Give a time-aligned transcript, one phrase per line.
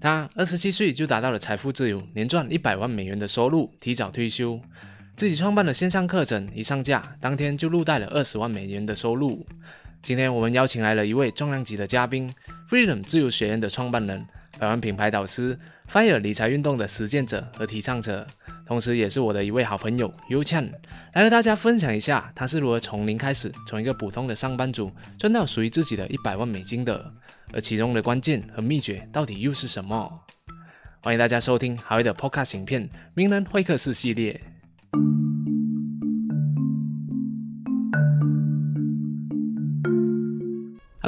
[0.00, 4.60] 他二十七岁就达到了财富自由，年赚一百万美元的收入，提早退休，
[5.16, 9.46] 自己创办的线上课程一上架，当天就录带了二十万美元的收入。
[10.02, 12.32] 今天我们邀请来了一位重量级的嘉宾
[12.70, 14.24] ，Freedom 自由学院的创办人，
[14.58, 15.58] 百万品牌导师
[15.90, 18.26] ，Fire 理财运动的实践者和提倡者，
[18.66, 20.72] 同时也是我的一位好朋友 y u c h a n
[21.14, 27.12] 来和大家分享一下他是如何从零开始，从一个普通的上班族赚到属于自己的一百万美金的，
[27.52, 30.20] 而其中的关键和秘诀到底又是什么？
[31.02, 34.55] 欢迎大家收听好威的 Podcast 影片《名人会客室》系列。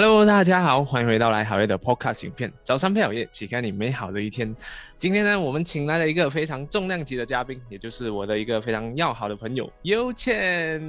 [0.00, 2.52] Hello，大家好，欢迎回到来好业的 Podcast 影片。
[2.62, 4.54] 早上配好业，启开你美好的一天。
[4.96, 10.80] 今天呢，我们请来了一个非常重量级的嘉宾，也就是我的一个非常要好的朋友优倩。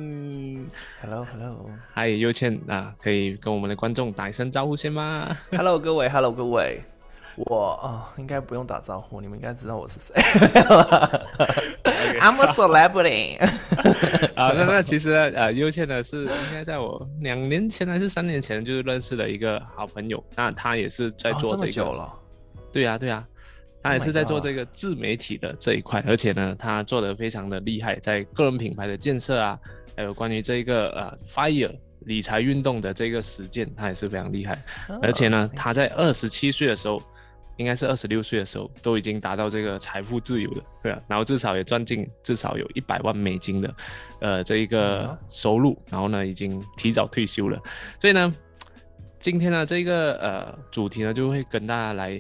[1.01, 5.35] Hello，Hello，Hello，嗨，优倩啊，可以跟我们的观众打一声招呼先吗？
[5.81, 6.79] 各位，Hello，各位，
[7.45, 10.13] 我啊、应该不用打招呼，你们应该知道我是谁。
[12.19, 13.38] I'm a celebrity
[14.36, 22.13] 啊，那那其实呢，呃，优倩呢是应该在我两年前还是三年前就是认识了一个好朋友，那他也是在做哦这么这个，久了，
[22.73, 23.25] 对呀、对呀、
[23.81, 29.58] 他也 Oh 是在做这个自媒体的这一块，而且呢，他做的非常的厉害，在个人品牌的建设啊，
[29.95, 34.61] 还有关于这个呃 Fire 理财运动的这个实践，他也是非常厉害。
[35.02, 37.02] 而且呢，他在二十七岁的时候，
[37.59, 43.75] 应该是二十六岁的时候，都已经达到这个财富自由了，对啊，然后至少也赚进至少有一百万美金的，
[44.21, 47.61] 呃，这一个嗯收入，然后呢，已经提早退休了，
[47.99, 48.33] 所以呢，
[49.19, 52.19] 今天呢，这个呃主题呢，就会跟大家来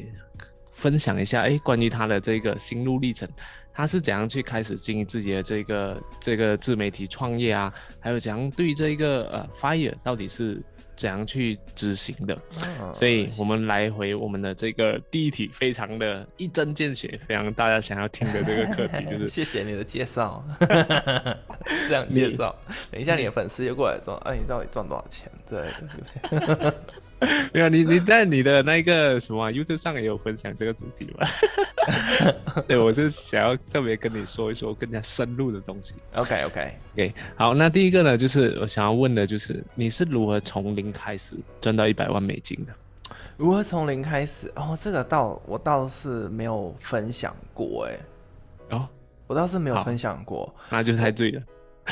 [0.71, 3.27] 分享一下，哎，关于他的这个心路历程。
[3.71, 7.73] 他是怎样去开始经营自己的这个这个自媒体创业啊？
[8.01, 10.61] 还有怎样对这个呃 Fire 到底是
[10.99, 12.37] 怎样去执行的？
[12.81, 20.43] 嗯所以我们来回我们的这个第一题，非常的一针见血，非常大家想要听的这个课题， 就是谢谢你的介绍，
[21.87, 22.53] 这样介绍，
[22.91, 25.31] 等一下你的粉丝就过来说，哎，你到底赚多少钱？
[25.49, 25.65] 对，
[27.53, 31.27] 没有你你在你的那个什么啊 YouTube 上也有分享这个主题嘛，
[32.63, 35.95] 所以我是想要特别跟你说一说更加深入的东西。
[36.15, 42.73] OK OK，OK，好，那第一个呢，就是我想要问的，就是你是如何从零开始赚到一百万美金的？
[43.35, 44.51] 如何从零开始？
[44.55, 47.97] 哦，这个倒我倒是没有分享过，哎，
[48.77, 48.87] 哦，
[49.27, 50.53] 我倒是没有分享过。
[50.69, 51.41] 那就太对了。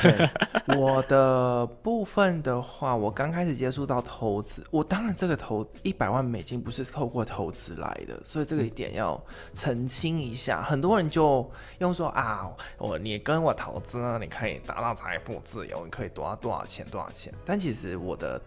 [0.02, 9.19] 对我的部分的话，我刚开始接触到投资，我当然这个投一百万美金不是透过投资来的，所以这个一点要
[9.53, 10.62] 澄清一下。
[10.62, 11.50] 很多人就
[11.80, 17.34] 用说啊，我你跟我投资呢，你可以达到财富自由，你可以多到多少钱多少钱。
[17.46, 18.41] 但其实我的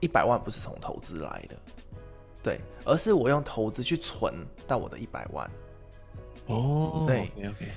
[0.00, 1.56] 一百万不是从投资来的，
[2.42, 4.34] 对，而是我用投资去存
[4.66, 5.50] 到我的一百万。
[6.46, 7.68] 哦，对，OK OK，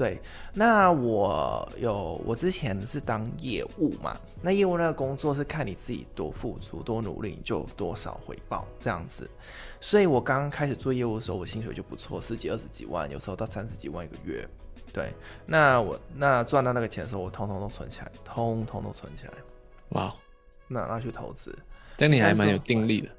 [0.00, 0.18] 对，
[0.54, 9.28] 那我有我之前是当业务嘛，那业务那个工作是看你自己多付出、多努力，你就有多少回报这样子。
[9.78, 14.48] 所以我刚刚开始做业务的时候，我薪水就不错，十几、二十几万，有时候到三十几万一个月。
[14.90, 15.12] 对，
[15.44, 19.32] 那我那赚到那个钱的时候，我通通都存起来，通通都存起来，
[19.90, 20.16] 哇，
[20.66, 21.54] 那拿去投资，
[21.98, 23.10] 但你还蛮有定力的。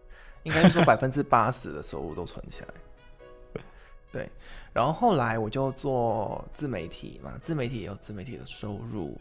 [0.42, 2.68] 应该是说百分之八十的收入都存起来。
[4.12, 4.30] 对，
[4.74, 9.18] 然后后来我就做自媒体嘛，自媒体也有自媒体的收入，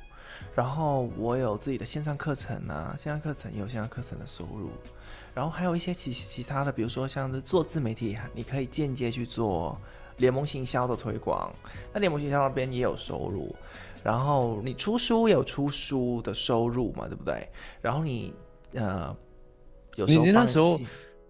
[0.55, 4.71] 然后我有自己的线上课程啊，线上课程也有线上课程的收入，
[5.35, 9.77] 然后还有一些其其他的，比如说像是做自媒体，你可以间接去做
[10.19, 11.53] 联盟行销的推广，
[11.93, 13.55] 那联盟行销那边也有收入，
[14.05, 17.49] 然后你出书也有出书的收入嘛，对不对？
[17.81, 18.33] 然后你
[18.75, 19.17] 呃，
[19.97, 20.79] 有时你候你那时候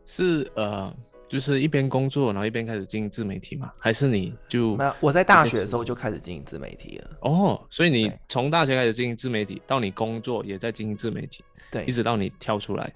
[0.05, 0.95] 是呃，
[1.31, 3.73] 就是一边工作，然后一边开始经营自媒体吗？
[3.79, 7.11] 还是你就没有，我在大学的时候就开始经营自媒体了。
[7.21, 7.65] 哦？
[7.71, 12.93] 所以你从大学开始经营自媒体，到你工作也在经营自媒体，对一直到你跳出来。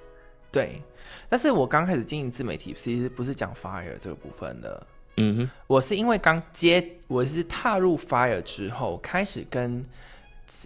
[0.50, 0.82] 对，
[1.28, 4.86] 但是我刚开始经营自媒体，其实不是讲 Fire 这个部分的。
[5.16, 9.80] 嗯哼，我是因为刚接，我是踏入 Fire 之后，开始跟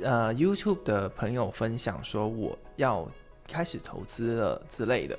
[0.03, 3.07] 呃 YouTube 的朋友分享说我要
[3.47, 5.19] 开始投资了之类的，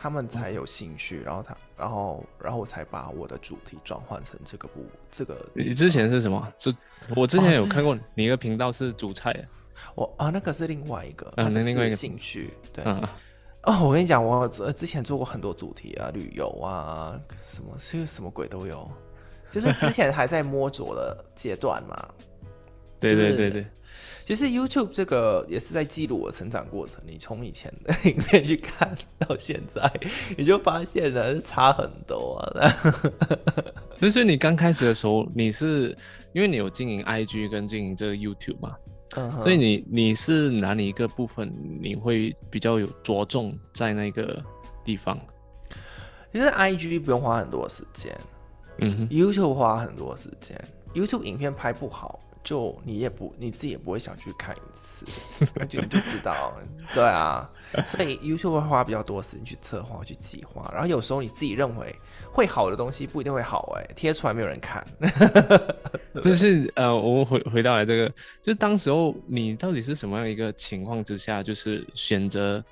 [0.00, 5.44] 他们才有兴趣，然后他，然后，然后我才把我的主题转换成这个部这个。
[5.52, 6.52] 你之前是什么？
[6.56, 6.72] 是
[7.16, 9.44] 我之前有看过你一个频道是煮菜的，
[9.96, 12.84] 我啊，那个是另外一个，嗯那另外一个兴趣，对。
[12.86, 13.02] 嗯，
[13.64, 18.88] 哦，我跟你讲，我呃之前做过很多主题啊，旅游啊，什么是什么鬼都有，
[19.50, 22.08] 就是之前还在摸索的阶段嘛。
[23.00, 23.66] 对就是对对对，
[24.28, 27.02] 其实 YouTube 这个也是在记录我成长过程。
[27.06, 29.90] 你从以前的影片去看到现在，
[30.36, 32.68] 你就发现了差很多啊。
[33.94, 35.96] 所 以所以你刚开始的时候，你是
[36.34, 38.76] 因为你有经营 IG 跟经营这个 YouTube 嘛，
[39.42, 44.44] 所以你你是哪里一个部分你会比较有着重在那个
[44.84, 45.18] 地方？
[46.34, 48.14] 其实 IG 不用花很多时间
[48.80, 50.54] 嗯哼，，YouTube 花很多时间。
[50.94, 55.04] YouTube 影片拍不好，就你也不你自己也不会想去看一次，
[55.54, 56.54] 那就你就知道，
[56.94, 57.46] 对啊。
[57.84, 61.94] 所以 YouTube 会花比较多时间去策划、去计划，然后有时候你自己认为
[62.32, 64.82] 会好的东西不一定会好、哎，贴出来没有人看。
[66.22, 68.08] 就是呃，我们回回到来这个，
[68.40, 72.64] 就是当时候你到底是什么样一个情况之下，就是选择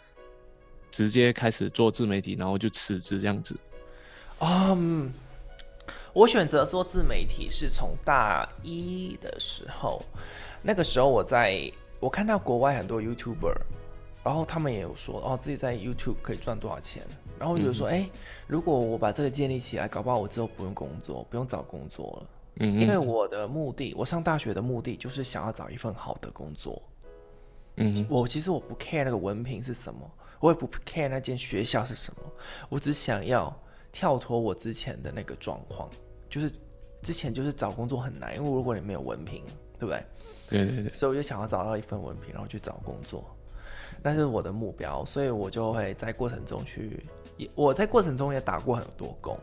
[0.91, 3.55] 直接开始做自媒体，然后就辞职这样子？
[4.41, 5.13] 嗯，
[6.17, 10.03] 我选择做自媒体是从大一的时候，
[10.63, 11.71] 那个时候我在
[12.01, 13.55] 我看到国外很多 YouTuber，
[14.25, 17.03] 然后他们也有说哦自己在 YouTube 可以赚多少钱，
[17.39, 18.09] 然后我就说哎、
[18.47, 22.31] 如果我把这个建立起来，搞不好我之后不用工作，不用找工作了，
[22.61, 26.83] 嗯哼，因为我的目的，我上大学的目的就是想要找一份好的工作。
[27.77, 30.11] 嗯，我其实我不 care 那个文凭是什么，
[30.41, 32.23] 我也不 care 那间学校是什么，
[32.71, 33.55] 我只想要
[33.93, 35.91] 跳脱我之前的那个状况，
[36.29, 36.51] 就是
[37.03, 39.45] 之前就是找工作很难，因为如果你没有文凭，
[39.79, 40.03] 对不对？
[40.49, 43.25] 对对对，所以我就想要找到一份文凭，然后去找工作，
[44.03, 47.03] 那是我的目标，所以我就会在过程中去，
[47.37, 49.37] 也我在过程中也打过很多工，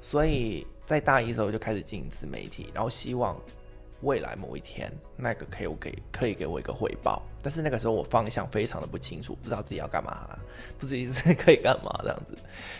[0.00, 3.38] 所以在大一的时候就开始经营自媒体，然后希望
[4.00, 10.26] 未来某一天那个可以我给可以给我一个回报，但是那个时候我方向非常的不清楚，不知道自己要干嘛，
[10.78, 12.34] 不知道自己可以干嘛这样子，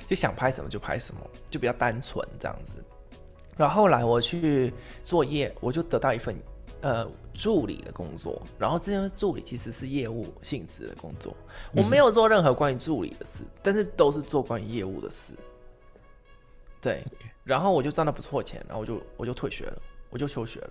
[0.06, 1.20] 就想拍什么就拍什么，
[1.50, 2.82] 就比较单纯这样子。
[3.56, 4.73] 然后后来我去
[5.03, 6.37] 做业，我就得到一份
[6.81, 11.37] 呃助理的工作，然后这份助理其实是业务性质的工作，
[11.73, 15.33] 我没有做任何关于助理的事，但是都是做关于业务的事。
[16.81, 17.03] 对，
[17.45, 20.71] 然后我就赚到不错钱，然后我就我就退学了，我就休学了，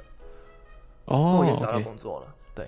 [1.06, 2.36] 哦我也找到工作了。
[2.54, 2.68] 对，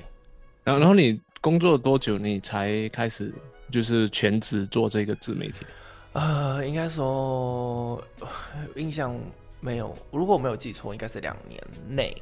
[0.64, 3.32] 然后然后你工作了多久，你才开始
[3.70, 5.66] 就是全职做这个自媒体？
[6.14, 8.28] 呃，应该说呃
[8.76, 9.16] 印象
[9.66, 11.60] 没有，如果我没有记错，应该是两年
[11.90, 12.16] 内，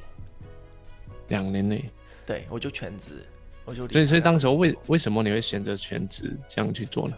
[1.28, 1.92] 两年内，
[2.26, 3.26] 对我就全职，
[3.66, 7.18] 我就所以所以当时候为为什么你会选择全职这样去做呢？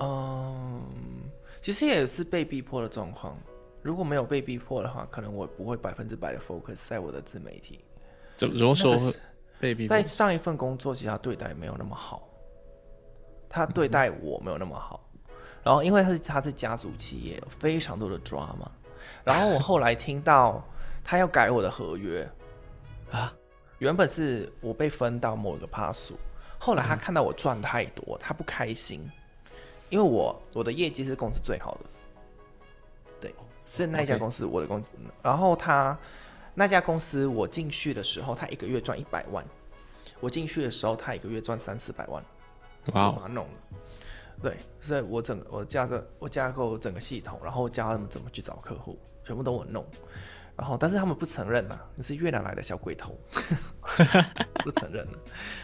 [0.00, 0.82] 嗯，
[1.62, 3.38] 其实也是被逼迫的状况。
[3.82, 7.78] 如果没有被逼迫的话，可能我不会百分之百的 focus 在我的自媒体。
[8.36, 8.96] 怎怎么说
[9.60, 10.02] 被逼迫在？
[10.02, 12.28] 上一份工作，其实他对待没有那么好，
[13.48, 15.08] 他对待我没有那么好。
[15.62, 18.68] 然后因为他是他是家族企业，有非常多的 drama。
[19.24, 20.62] 然后我后来听到
[21.02, 22.28] 他要改我的合约
[23.10, 23.32] 啊，
[23.78, 26.18] 原本是我被分到某一个趴数，
[26.58, 29.10] 后来他看到我赚太多，他不开心，
[29.88, 31.90] 因为我我的业绩是公司最好的，
[33.20, 33.34] 对，
[33.66, 34.90] 是那家公司我的公司，
[35.22, 35.96] 然后他
[36.54, 39.44] 那家公司我进去的时候，他一个月赚一百万，
[40.20, 42.22] 我进去的时候他一个月赚三四百万，
[42.92, 43.12] 哇哦。
[43.12, 43.78] 是把它弄的。
[44.44, 49.82] 对，所以我整个我架着我架构整个系统，然后教他们怎么去找客户，全部都我弄。
[50.54, 53.18] 然后，但是他们不承认呐，你是越南来的小鬼头，
[54.62, 55.12] 不承认了。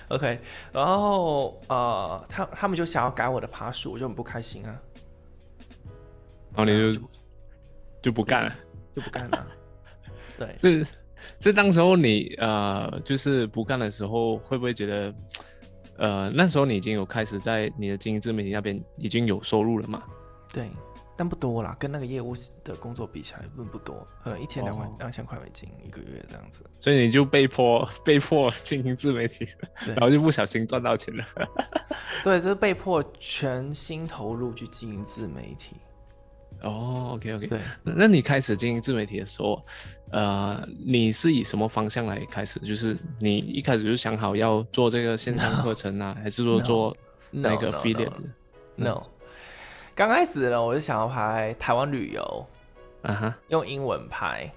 [0.09, 0.41] OK，
[0.73, 4.81] 然后呃，他他们就想要改我的爬树，我就很不开心啊，
[6.55, 7.03] 然后你就
[8.03, 8.53] 就不干了。
[8.97, 9.47] 就不干了。
[10.39, 10.85] 对， 这
[11.39, 15.15] 这当时候你呃，就是不干的时候，会不会觉得，
[16.01, 20.03] 呃，那时候你已经有开始在你的经营自媒体那边已经有收入了嘛？
[20.51, 20.71] 对，
[21.15, 26.65] 但不多啦，跟那个业务的工作比起来，并不多，可能一千两万哦两千块美金一个月这样子。
[26.81, 29.47] 所以你就被迫 被迫经营自媒体，
[29.85, 31.25] 然后就不小心赚到钱了。
[32.25, 35.77] 对，就是被迫全心投入去经营自媒体。
[36.63, 39.65] 哦，OK OK，对，那你开始经营自媒体的时候，
[40.13, 42.61] 呃，你是以什么方向来开始？
[42.61, 46.97] 就是你一开始就想好要做这个线上课程啊， 还是说做
[47.31, 49.03] 那个 no, affiliate？no, no.
[49.95, 52.47] 刚开始呢，我就想要拍台湾旅游，
[53.03, 54.51] 啊哈，用英文拍，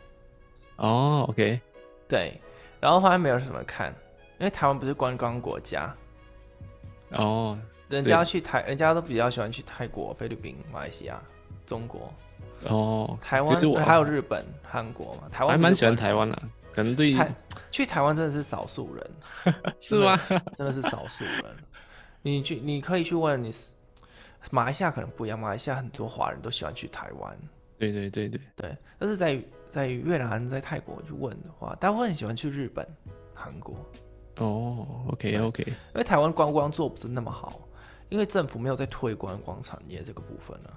[0.77, 1.59] 哦，OK，
[2.07, 2.39] 对，
[2.79, 3.93] 然后发现没有什么看，
[4.39, 5.93] 因为台湾不是观光国家，
[7.11, 7.57] 哦，
[7.89, 11.21] 人家要去台，人家都比较喜欢去泰国、菲律宾、马来西亚、
[11.73, 12.13] 中国、
[12.65, 15.23] 哦，台湾，还有日本、韩国嘛。
[15.31, 16.39] 台湾还蛮喜欢台湾的，
[16.71, 17.27] 可能对台
[17.71, 19.11] 去台湾真的是少数人，
[19.81, 20.15] 是吗？
[20.55, 21.43] 真的是少数人。
[22.21, 23.51] 你去，你可以去问你，
[24.51, 27.35] 马来西亚可能不一样，马来西亚很多华人都喜欢去台湾，
[27.79, 32.87] 对对对对，对，但是在在越南、在泰国去问的话，大部分很喜欢去日本、
[33.33, 33.75] 韩国，
[34.37, 37.59] 哦，OK OK，因为台湾观光做不是那么好，
[38.13, 40.69] 因为政府没有在推观光产业这个部分呢、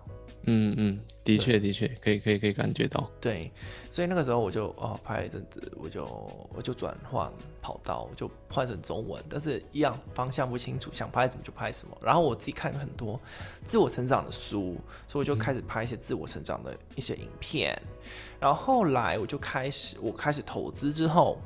[0.45, 3.53] 嗯嗯，的确的确，可以可以可以感觉到，对，
[3.91, 6.07] 所以那个时候我就哦拍了一阵子，我就
[6.55, 11.95] 我就转换跑道，我就换成中文，但是一样方向不清楚，想拍什么就拍什么。
[12.01, 13.21] 然后我自己看了很多
[13.67, 17.79] 自我成长的书，所以我就开始拍一些自我成长的一些影片。
[18.41, 21.37] 然后后来我就开始，我开始投资之后，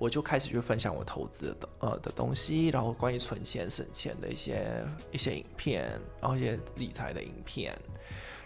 [0.00, 7.78] 我就开始去分享我投资的呃的东西，然后关于存钱省钱的一些一些影片，然后一些理财的影片。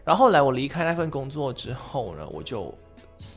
[0.04, 2.74] 然后后来我离开那份工作之后呢，我就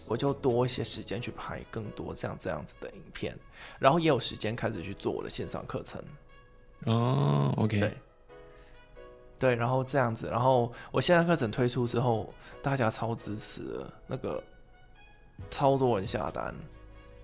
[0.08, 3.38] 我就多一些时间去拍更多这样这样子的影片，
[3.78, 6.04] 然后也有时间开始去做我的线上课程。
[6.86, 7.98] 哦，OK，对，
[9.38, 12.34] 对，然后这样子，然后我线上课程推出之后，
[12.64, 14.44] 大家超支持，那个
[15.52, 16.54] 超多人下单，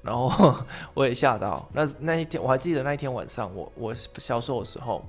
[0.04, 0.54] 然后
[0.94, 1.68] 我也吓到。
[1.74, 5.04] 那那一天我还记得那一天晚上我，我销售的时候，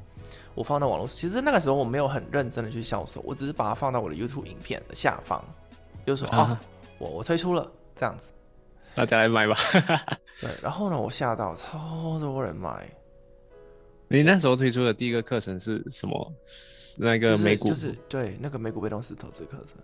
[0.54, 5.44] 我放到网络，其实那个时候我没有很认真的去销售，我只是把它放到我的 YouTube 影片的下方，
[6.06, 6.60] 就说啊、啊
[6.98, 8.32] 我我推出了这样子。
[8.94, 9.56] 大家来买吧。
[10.40, 12.88] 对，然后呢，我吓到超多人买，
[14.06, 16.32] 你那时候推出的第一个课程是什么？
[16.96, 19.76] 那个就是美股，就是对那个美股被动式投资课程。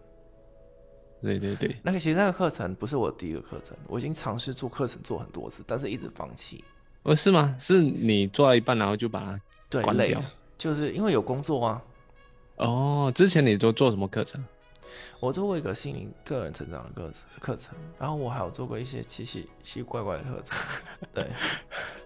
[1.20, 6.64] 对对对，那个其实那个课程不是我第一个课程，我已经尝试做课程做很多次，但是一直放弃。
[7.02, 7.54] 哦，是吗？
[7.58, 10.22] 是你做到一半，然后就把它关掉，
[10.56, 11.82] 就是因为有工作啊。
[12.56, 14.42] 哦，之前你都做什么课程？
[15.18, 20.58] 我做过一个心灵个人成长的课课程，然后我还有做过一些奇奇奇奇怪怪的课程。
[21.12, 21.26] 对，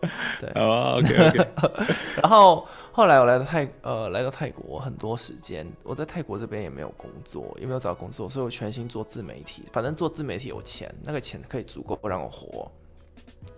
[0.40, 0.50] 对。
[0.54, 1.48] 哦，OK OK，
[2.22, 9.64] 然后后来我来到泰呃来到泰国很多时间，我在泰国这边也没有工作，也没有找工作，所以我全心做自媒体。
[9.72, 12.70] 反正做自媒体有钱，那个钱可以足够让我活。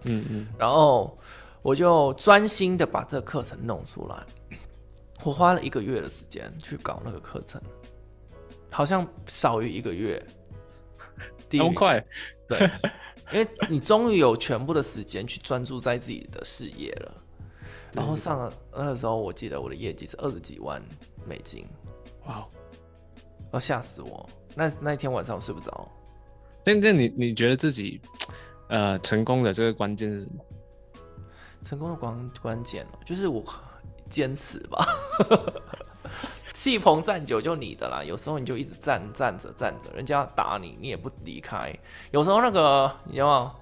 [0.02, 1.16] 嗯嗯，然后
[1.62, 4.16] 我就专心的把这个课程弄出来。
[5.24, 7.60] 我花了一个月的时间去搞那个课程，
[8.76, 10.22] 好像少于一个月。
[11.48, 12.04] 低于那么快，
[12.46, 12.70] 对，
[13.32, 17.14] 因为你终于有全部的时间去专注在自己的事业了。
[17.92, 20.82] 然后上了那个时候，我记得我的业绩是二十几万
[21.24, 21.66] 美金，
[22.26, 22.46] 哇，
[23.50, 24.28] 要吓死我！
[24.54, 25.88] 那那一天晚上我睡不着。
[26.62, 27.98] 这这你你觉得自己
[28.68, 30.44] 呃成功的这个关键是什么？
[31.62, 33.42] 成功的关关键哦，就是我
[34.10, 34.86] 坚持吧。
[36.56, 41.70] 气棚站久就你的啦，有时候你就一直站站着站着，人家打你，你也不离开。
[42.12, 43.54] 有时候那个你知道吗？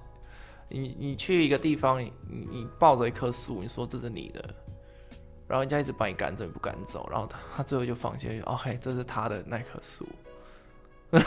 [0.69, 4.41] 你你去一个地方，你你你抱着一棵树，你说这是你的，
[5.45, 10.07] 然后人家一直把你赶走，你不赶走，然后他他最后就放弃，哦嘿，这是他的那棵树。
[11.11, 11.19] 有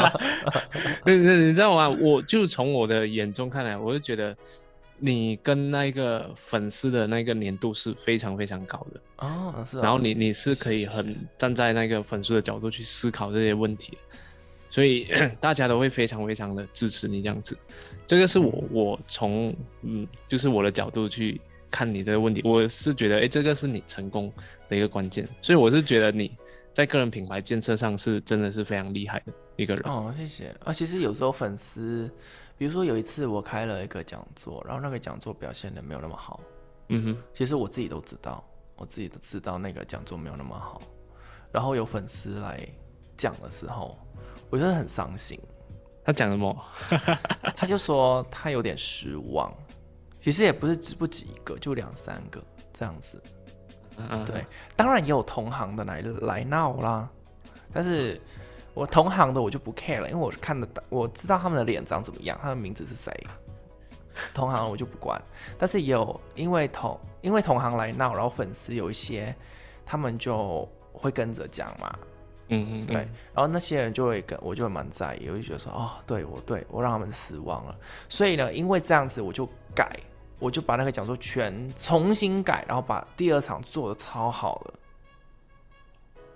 [0.00, 0.10] 吗？
[1.04, 1.90] 你你你知道吗？
[1.90, 4.34] 我就从我的眼中看来，我就觉得
[5.06, 9.00] 你跟那个粉丝的那个粘度是非常非常高的。
[9.18, 9.82] 哦，是、啊。
[9.82, 13.98] 然后你你是可以很站在那个粉丝的角度去思考这些问题，
[14.70, 15.06] 所以
[15.38, 17.54] 大家都会非常非常的支持你这样子。
[18.06, 21.38] 这个是我我从嗯就是我的角度去
[21.70, 24.32] 看你这个问题，我是觉得诶，这个是你成功
[24.70, 26.34] 的一个关键，所以我是觉得你
[26.72, 29.84] 在个人品牌建设上是真的是非常厉害的一个人。
[29.84, 30.72] 哦，谢谢啊。
[30.72, 32.10] 其实有时候粉丝，
[32.56, 36.40] 比如说有一次我开了一个讲座，然后那个讲座表现的没有那么好，
[36.88, 38.44] 嗯哼，其实我自己都知道，
[38.76, 40.80] 我自己都知道那个讲座没有那么好。
[41.52, 42.60] 然后有粉丝来
[43.16, 43.98] 讲的时候，
[44.50, 45.40] 我觉得很伤心。
[46.04, 46.64] 他讲什么？
[47.56, 49.52] 他就说他有点失望，
[50.20, 52.42] 其实也不是只不止一个，就两三个
[52.78, 53.22] 这样子。
[53.96, 54.44] 嗯对，
[54.74, 57.08] 当然也有同行的来来闹啦，
[57.72, 58.20] 但是
[58.74, 63.12] 我同行的我就不 care 了，因为我是看得到，我知道他们的脸长怎么样，他的名字是谁，
[64.34, 65.20] 同行我就不管。
[65.56, 69.34] 但是也有因为同因为同行来闹，然后粉丝有一些
[69.86, 71.96] 他们就会跟着讲嘛，
[72.48, 72.96] 嗯嗯，对，
[73.32, 77.76] 然后那些人就会跟我就会蛮在意，我就觉得说，哦，对我对我让他们失望了，
[78.08, 79.96] 所以呢，因为这样子我就改，
[80.40, 84.74] 我就把那个讲座全重新改，然后把第二场做的超好了。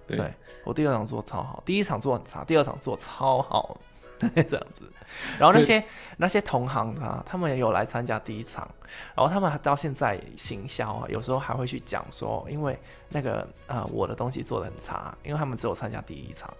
[0.09, 0.35] 对对
[0.65, 3.79] 我第二场做超好，第一场做很差，第二场做超好，
[4.19, 4.91] 对，这样子。
[5.39, 5.83] 然后那些
[6.19, 8.69] 那些同行啊，他们也有来参加第一场，
[9.15, 16.53] 然后他们到现在行销啊，有时候还会去讲说，因为那个呃我的东西做的很差，因为他们只有参加第一场。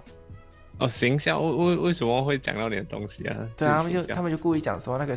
[0.79, 3.37] 哦，行销为为为什么会讲到你的东西啊？
[3.57, 5.17] 对啊，他们就他们就故意讲说那个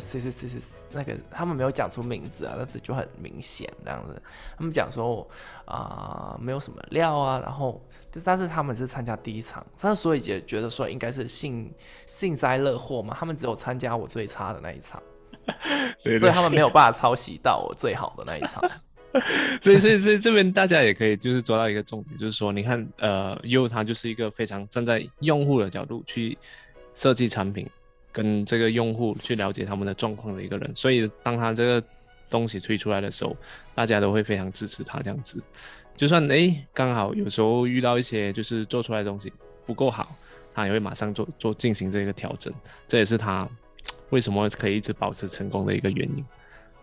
[0.92, 4.20] 那个，他们没有讲出名字啊，但是就很明显这样子。
[4.56, 5.26] 他们讲说
[5.64, 7.80] 啊、没有什么料啊，然后
[8.22, 11.72] 但是他们是参加第一场，但是所以也觉得说应该是幸
[12.06, 15.00] 幸灾乐祸嘛，他们只有参加我最差的那一场，
[16.02, 18.62] 对对所以他们没有办法抄袭到我最好的那一场。
[19.60, 26.36] 所以，所以，所以这边大家也可以就是抓到一个重点，就是说，你看，呃，U 他就是一个非常站在用户的角度去
[26.94, 27.68] 设计产品，
[28.10, 30.70] 跟这个用户去了解他们的状况的一个人。
[30.74, 31.86] 所以，当他这个
[32.30, 33.36] 东西推出来的时候，
[33.74, 35.42] 大家都会非常支持他这样子。
[35.94, 39.30] 就算诶刚好有时候遇到一些就是做出来的东西
[39.66, 40.16] 不够好，
[40.54, 42.52] 他也会马上做做进行这个调整。
[42.88, 43.46] 这也是他
[44.08, 46.24] 为什么可以一直保持成功的一个原因。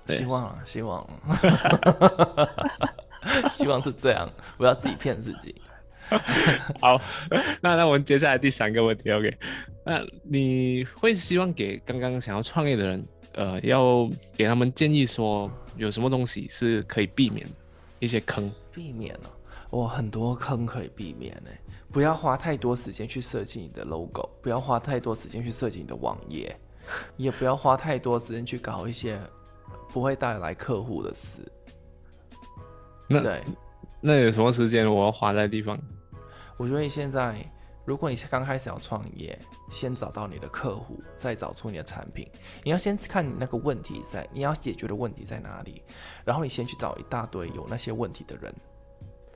[0.09, 1.39] 对希望啊，希望啊，
[3.57, 5.55] 希望是这样，不要自己骗自己。
[6.81, 6.99] 好，
[7.61, 9.37] 那那我们接下来第三个问题，OK？
[9.85, 17.53] 那你会希望给刚刚想要创业的人，呃，要给他们建议说，有什么东西是可以避免的
[17.99, 18.51] 一些坑？
[18.73, 19.29] 避免了、
[19.69, 21.51] 我，很多坑可以避免呢。
[21.91, 26.55] 不要花太多时间去设计你的 logo，不要花太多时间去设计你的网页，
[27.17, 29.19] 也不要花太多时间去搞一些
[29.91, 31.39] 不会带来客户的事。
[33.07, 33.43] 那对，
[34.01, 35.77] 那有什么时间我要花在地方？
[36.57, 37.43] 我觉得你现在，
[37.85, 39.37] 如果你是刚开始要创业，
[39.71, 42.27] 先找到你的客户，再找出你的产品。
[42.63, 45.81] 你要先看你那个问题在，你要解决的问题在哪里，
[46.23, 48.53] 然后你先去找一大堆有那些问题的人。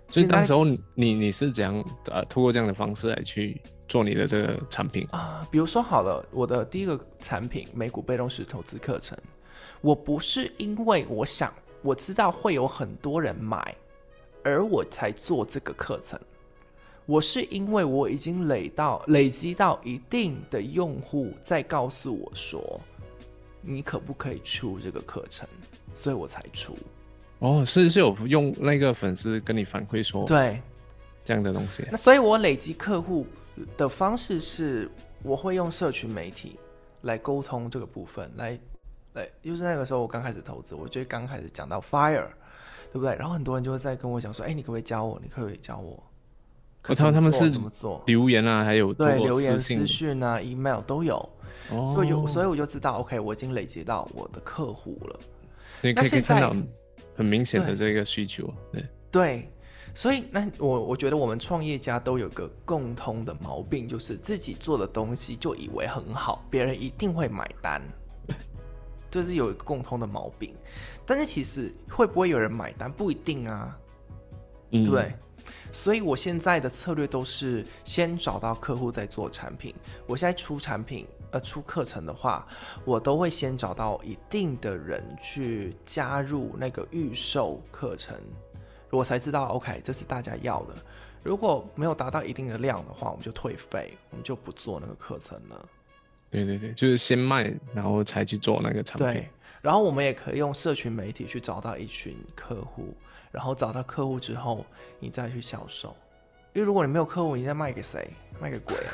[0.10, 5.08] 所以当时候你你你是怎样呃，通过这样的方式来去做你的这个产品？
[5.12, 9.18] 啊，比如说好了，我的第一个产品美股被动式投资课程，
[9.84, 13.76] 我不是因为我想我知道会有很多人买，
[14.42, 16.18] 而我才做这个课程，
[17.06, 22.80] 我是因为我已经累到累积到一定的用户在告诉我说，
[23.60, 25.46] 你可不可以出这个课程，
[25.94, 26.78] 所以我才出。
[27.40, 30.62] 哦，是是有用那个粉丝跟你反馈说对，
[31.26, 31.86] 这样的东西。
[31.92, 33.28] 那所以我累积客户
[33.76, 34.90] 的方式是，
[35.24, 36.58] 我会用社群媒体
[37.02, 38.58] 来沟通这个部分，来
[39.14, 42.28] 来，就是那个时候我刚开始投资，我就刚开始讲到 Fire，
[42.92, 43.16] 对不对？
[43.16, 45.20] 然后很多人就会在跟我讲说，哎，你可不可以教我？
[45.24, 46.02] 你可不可以教我？
[46.82, 48.04] 可哦他们他们是怎么做？
[48.08, 51.18] 留言啊，还有对，留言、私讯啊、email 都有，
[51.72, 55.20] 哦，所以有，所以我就知道，OK，我已经累积到我的客户了。
[55.82, 56.54] 你那可以可以看到
[57.16, 59.52] 很明显的对这个需求，对，对，
[59.96, 67.82] 所以那我我觉得我们创业家都有个共通的毛病，就是自己做的东西就以为很好，别人一定会买单，
[69.14, 70.56] 这是有一个共通的毛病。
[71.06, 73.78] 但是其实会不会有人买单不一定啊，
[74.72, 75.14] 嗯对？
[75.72, 79.76] 所以我现在的策略都是先找到客户再做产品。
[80.08, 82.48] 我现在出产品呃出课程的话，
[82.86, 88.16] 我都会先找到一定的人去加入那个预售课程，
[88.90, 90.74] 我才知道 OK 这是大家要的。
[91.24, 95.70] 如果没有达到一定的量的话，我们就退费，我们就不做那个课程了。
[96.34, 99.30] 对对对，就是先卖，然后才去做那个产品对。，
[99.62, 102.94] 然后我们也可以用社群媒体去找到一群客户，
[103.32, 104.66] 然后找到客户之后，
[105.00, 105.96] 你再去销售。
[106.54, 108.10] 因为如果你没有客户，你再卖给谁？
[108.42, 108.92] 卖给鬼啊！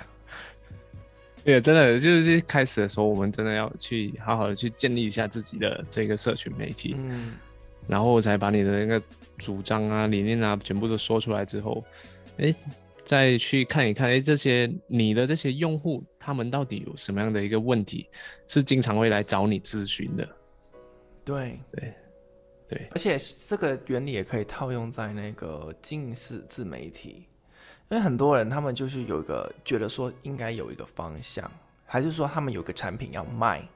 [1.44, 7.36] 对，真的就是开始的时候，我们真的要去好好的去建立一下自己的这个社群媒体，嗯，
[7.88, 9.02] 然后才把你的那个
[9.38, 11.84] 主张啊、理念啊全部都说出来之后，
[12.38, 12.54] 哎，
[13.10, 18.08] 再去看一看，哎，这些你的这些用户，他们到底有什么样的一个问题，
[18.46, 20.30] 是经常会来找你咨询的？
[21.26, 21.92] 对对
[22.68, 23.18] 对，而且
[23.48, 27.26] 这个原理也可以套用在那个近视自媒体，
[27.90, 31.52] 因为很多人他们就是有一个觉得说应该有一个方向，
[31.88, 33.68] 还是说他们有个产品要卖，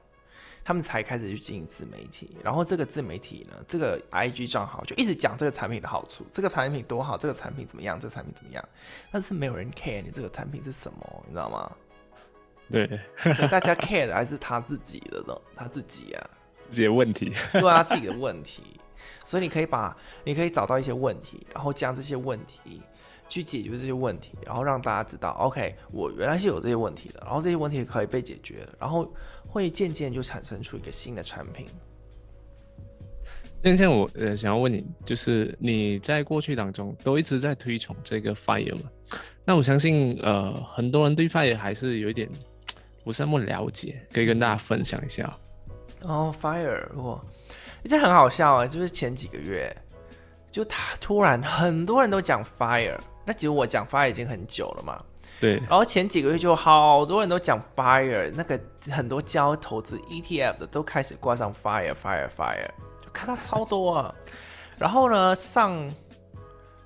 [0.64, 2.36] 他们才开始去经营自媒体。
[2.42, 8.68] 然后这个自媒体呢，这个 IG 账号就一直讲这个产品的好处，这个产品多好，这个产品怎么样，这个产品怎么样，
[9.12, 11.70] 但是没有人 care 你这个产品是什么，你知道吗？
[12.70, 12.98] 对，
[13.50, 16.30] 大家 care 的还是他自己的呢，他自己啊。
[16.62, 17.30] 自己的问题。
[17.52, 18.62] 对啊，自己的问题，
[19.26, 22.80] 所以你可以把，你可以找到一些问题，然后将这些问题
[23.28, 29.12] 去解决这些问题，然后让大家知道，OK，我原来是有这些问题的，然后这些问题可以被解决，然后
[29.48, 31.66] 会渐渐就产生出一个新的产品。
[33.62, 38.90] 现在我呃想要问你，就是你在过去当中都一直在推崇这个 Fire 嘛？
[39.42, 42.28] 那我相信呃很多人对 Fire 还是有一点
[43.02, 45.30] 不是那么了解，可以跟大家分享一下。
[46.02, 47.18] 哦，Fire，哇，
[47.84, 48.66] 这很好笑啊！
[48.66, 49.74] 就是前几个月，
[50.50, 55.00] 就他突然很多人都讲 Fire，那其实我讲 Fire 已经很久了嘛。
[55.40, 58.58] 对，然后前几个月就好多人都讲 fire，那个
[58.90, 62.68] 很多教投资 ETF 的都开始挂上 fire fire fire，
[63.04, 64.14] 就看到超多啊。
[64.78, 65.92] 然后呢，上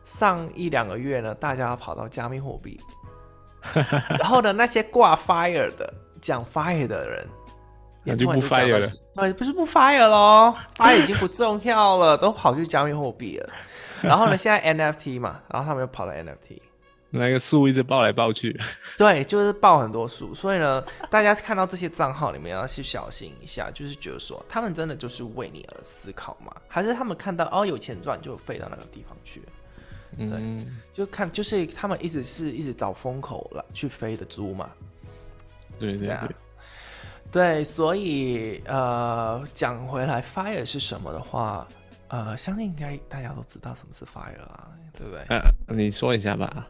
[0.05, 2.81] 上一两个月呢，大家跑到加密货币，
[4.18, 7.29] 然后呢，那些挂 fire 的讲 fire 的人，
[8.03, 13.51] 那就不也突然 fire 讲到，对，不是不 fire 咯 f i r e 已经不重要了，都跑去加密货币了。
[14.02, 16.61] 然后呢，现在 NFT 嘛，然后他们又跑到 NFT。
[17.11, 18.54] 那个树一直抱来抱去。
[18.98, 26.54] 对，就是爆很多树，所以呢，大家看到这些账号里面要去小心一下，就是觉得说他们真的就是为你而思考吗？
[26.68, 29.40] 还是他们看到哦有钱赚就飞到那个地方去
[30.18, 30.26] 对？
[30.28, 34.68] 嗯，就看就是他们一直是一直找风口了去飞的猪嘛？
[35.78, 36.28] 对对对啊
[37.30, 41.66] 对，对，所以呃，讲回来，fire 是什么的话，
[42.09, 45.25] 呃，相信应该大家都知道什么是 fire 啊，对不对？
[45.29, 46.66] 呃，你说一下吧。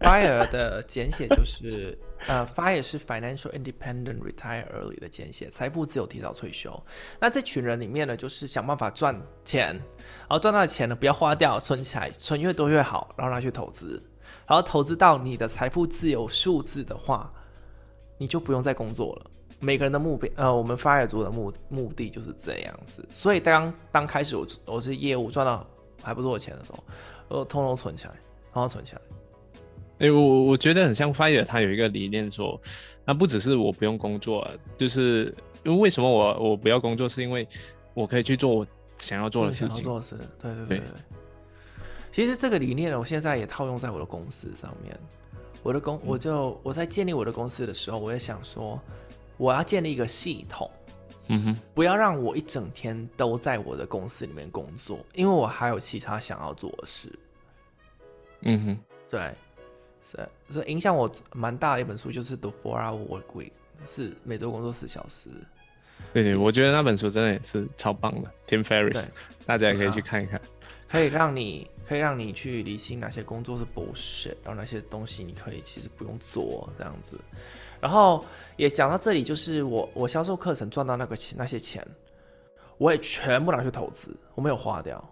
[0.00, 6.82] FIRE 的简写就是，呃，FIRE 是 Financial Independent Retire Early 的简写，财富自由提早退休。
[7.20, 14.02] 那这群人里面呢，就是想办法赚钱，然后赚到的钱呢不要花掉，存起来，存越多越好，然后拿去投资，
[14.48, 17.32] 然后投资到你的财富自由数字的话，
[18.18, 19.30] 你就不用再工作了。
[19.62, 23.06] 每个人的目标，呃，我们 FIRE 族的目目的就是这样子。
[23.12, 25.64] 所以当当开始我我是业务赚到
[26.02, 26.82] 还不错的钱的时候，
[27.28, 28.12] 我通通存起来，
[28.52, 29.00] 通通存起来。
[30.00, 32.60] 哎、我我觉得很像 Fire，他有一个理念说，
[33.04, 34.44] 那不只是我不用工作，
[34.76, 37.46] 就是因为为什么我我不要工作，是因为
[37.94, 38.66] 我可以去做我
[38.98, 39.76] 想要做的事情。
[39.76, 40.86] 想要做的事，对对对对对。
[42.10, 44.92] 其实这个理念呢，我现在也套用在我的公司上面。
[45.62, 48.76] 我的公，我就我在建立我的公司的时候，我也想说，
[49.42, 50.70] 我要建立一个系统，
[51.26, 57.12] 嗯哼，不要让我一整天都在我的公司里面工作，因为我还有其他想要做的事。
[58.42, 58.78] 嗯哼，
[59.10, 59.34] 对，
[60.00, 63.50] 是，所以影响我蛮大的一本书就是《The Four Hour Work Week》，
[63.84, 65.28] 是每周工作四小时。
[66.12, 69.08] 对对，我觉得那本书真的也是超棒的，Tim Ferriss，
[69.44, 70.40] 大家也可以去看一看。
[70.88, 77.18] 可以让你可以让你去理清哪些工作是 bullshit，然后哪些东西你可以其实不用做这样子。
[77.82, 78.24] 然后
[78.56, 81.84] 也讲到这里，就是我我销售课程赚到那个钱那些钱，
[82.78, 85.04] 我也全部拿去投资，我没有花掉，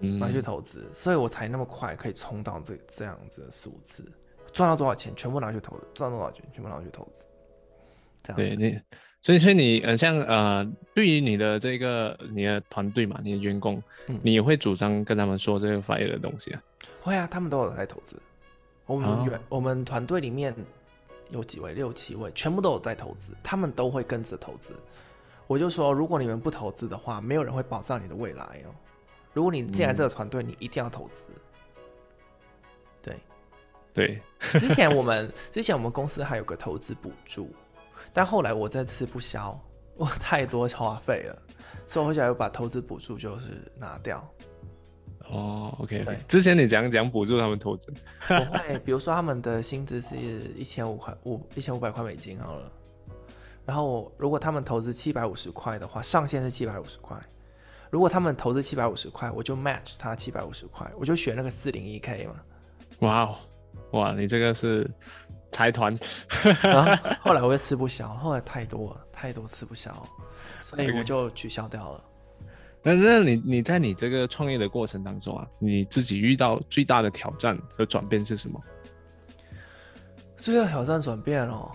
[0.00, 4.04] 嗯，拿去投资，所以我才那么快可以冲到这这样子的数字。
[4.52, 7.22] 赚到多少钱，全部拿去投资；赚到多少钱，全部拿去投资。
[8.24, 8.80] 这样对你，
[9.22, 16.62] 所以所以你呃，像呃，对于你的这个你的团队嘛，你的员工，嗯你也会主张跟他们说这个 Fire 的东西啊？
[17.00, 18.16] 会啊，他们都有在投资。
[18.86, 20.52] 我们哦员、我们团队里面
[21.30, 24.72] 有几位，六七位，全部都有在投资，他们都会跟着投资。
[25.46, 28.70] 我就说，如果你们不投资的话，没有人会保障你的未来哦。
[29.32, 31.22] 如果你进来这个团队，你一定要投资。
[33.02, 33.18] 对，
[33.92, 34.20] 对，
[34.60, 37.50] 之前我们之前我们公司还有个投资补助，
[38.12, 39.58] 但后来我这次不消，
[39.96, 41.42] 我太多花费了，
[41.86, 44.24] 所以我后来又把投资补助就是拿掉。
[45.30, 47.92] 哦，OK，, 对之前你讲讲补助他们投资，
[48.28, 50.16] 我会，比如说他们的薪资是
[50.56, 52.72] 一千五块五一千五百块美金好了，
[53.64, 57.16] 然后我如果他们投资七百五十块的话，上限是七百五十块。
[57.90, 62.34] 如果他们投资七百五十块，我就 match 他七百五十块，我就选那个四零一 k 嘛。
[63.00, 63.36] 哇哦，
[63.92, 64.88] 哇，你这个是
[65.52, 65.96] 财团，
[66.62, 69.92] 然后后来我又吃不消，后来太多了，太多吃不消，
[70.60, 72.04] 所以我就取消掉了。
[72.82, 78.60] 那那你你在你这个创业的过程当中啊，你自己遇到最大的挑战和转变是什么？
[80.38, 81.70] 最大的挑战转变哦，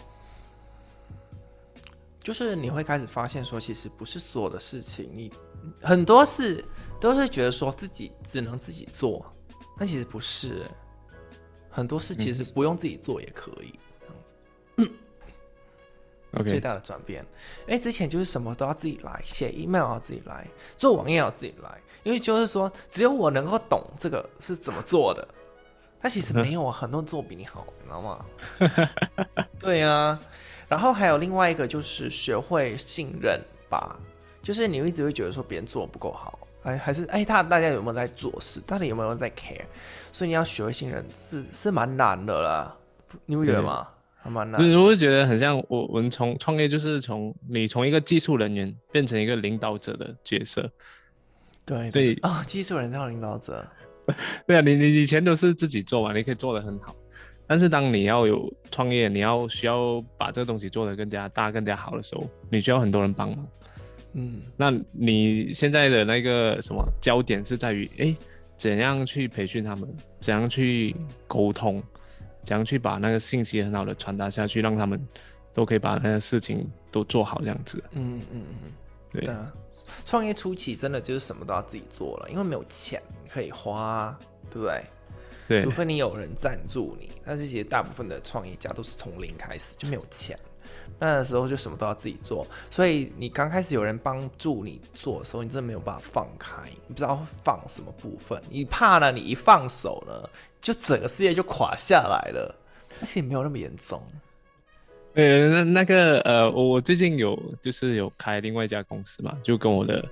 [2.23, 5.31] 就是你会开始发现说，其实不是所有的事情，你
[5.81, 6.65] 很多事
[6.99, 9.23] 都会觉得说自己只能自己做，
[9.77, 10.71] 但其实不是欸，
[11.69, 13.77] 很多事其实不用自己做也可以。
[16.43, 17.25] 最大的转变，
[17.67, 20.45] 哎，之前就是什么都要自己来，写 email 要自己来，
[20.77, 21.69] 做网页要自己来，
[22.03, 25.27] 因为就是说只有我能够懂这个是怎么做的，
[25.99, 28.25] 他其实没有啊，很多人做比你好，你知道吗？
[29.59, 30.19] 对啊，
[30.67, 33.97] 然后还有另外一个就是学会信任吧，
[34.41, 39.61] 就是你一直会觉得说别人做的不够好，哎，还是哎他大家有没有在做事，到底有没有在 care，
[40.11, 42.75] 所以你要学会信任是是蛮难的啦，
[43.25, 43.87] 你不觉得吗？
[44.25, 44.65] 还蛮难就。
[44.67, 50.67] 是我会觉得很像我我们从创业就是从你从一个技术人员变成一个领导者的角色，
[51.63, 53.63] 对对啊、技术人到领导者，
[54.47, 56.95] 对啊，你你以前都是自己做嘛，你可以做得很好，
[57.45, 63.47] 但是当你要有创业，你要需要把这个东西做得更加大、更加好的时候，你需要很多人帮忙。
[64.13, 68.15] 嗯，那你现在的那个什么焦点是在于，哎，
[68.57, 70.95] 怎样去培训他们，怎样去
[71.27, 71.83] 沟通，
[72.45, 75.03] 怎样去把那个信息很好的传达下去，让他们
[75.53, 77.83] 都可以把那个事情都做好这样子。
[77.91, 78.71] 嗯嗯嗯，
[79.11, 79.51] 对啊，
[80.05, 84.17] 创业初期真的就是什么都要自己做了，因为没有钱可以花，
[84.49, 84.83] 对不对？
[85.47, 90.37] 对除，非你有人赞助你，但是其实大部分的创业家都是从零开始，就没有钱。
[90.99, 96.51] 那时候就什么都要自己做，所以你刚开始有人帮助你做的时候，你真的没有办法放开，
[96.87, 100.29] 你不知道会放什么部分，你怕呢，你一放手呢，
[100.61, 102.55] 就整个事业就垮下来了，
[103.01, 104.01] 而且也没有那么严重。
[105.13, 110.05] 呃，那那个呃，我我最近有就是有开另外一家公司嘛，就跟我的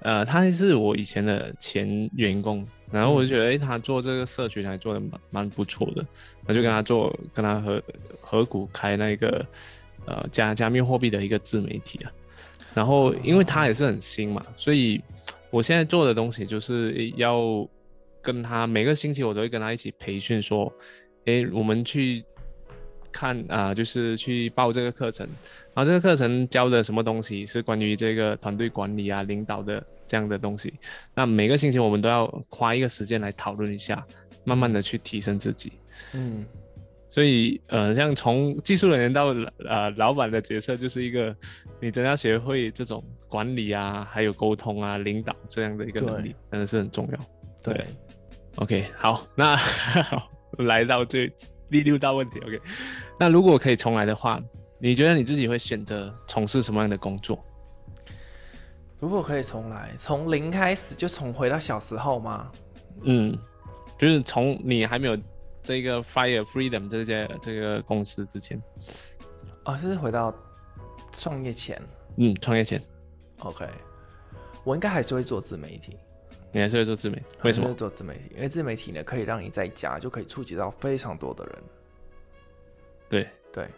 [0.00, 6.06] 呃，他是我以前的前员工，然后我就觉得，哎、他做这个社群还做的蛮蛮不错的，
[6.46, 7.82] 我就跟他做，跟他合
[8.20, 9.44] 合股开那个
[10.08, 12.10] 呃加加密货币的一个自媒体啊。
[12.74, 15.00] 然后因为他也是很新嘛，所以
[15.50, 17.68] 我现在做的东西就是要
[18.22, 20.72] 跟他每个星期我都会跟他一起培训，说，
[21.24, 22.24] 诶，我们去
[23.10, 25.26] 看啊、就是去报这个课程，
[25.74, 30.74] 然后这个课程教的什么东西是关于这个团队管理啊、领导的这样的东西。
[31.14, 34.06] 那每个星期我们都要花一个时间来讨论一下，
[34.44, 35.72] 慢慢的去提升自己。
[36.12, 36.44] 嗯，
[37.10, 39.28] 所以呃，像从技术人员到
[39.68, 41.34] 呃老板的角色，就是一个
[41.80, 47.18] 你真的要学会这种管理啊，还有沟通啊、领导这样的一个能力，真的是很重要。
[47.62, 47.84] 对
[48.56, 49.58] ，OK，好，那
[50.64, 51.32] 来到最
[51.70, 52.38] 第六大问题。
[52.40, 52.60] OK，
[53.18, 54.40] 那如果可以重来的话，
[54.78, 57.42] 你觉得你自己会选择从事什么样的工作？
[59.00, 62.50] 如果可以重来，从零开始就重回到小时候吗？
[63.02, 63.36] 嗯，
[63.98, 65.16] 就是从你还没有
[65.68, 68.58] 这个 Fire Freedom 这些这个公司之前，
[69.66, 70.34] 哦，这是回到
[71.12, 71.78] 创业前。
[72.16, 72.82] 嗯，创业前
[73.40, 73.68] ，OK，
[74.64, 75.94] 我应该还是会做自媒体。
[76.52, 77.74] 你还是会做自媒体，为什么会？
[77.74, 78.32] 做自媒体？
[78.34, 81.62] 因为自媒体呢，可以让你在家就可以触及到非常多的人。
[83.10, 83.68] 对，对，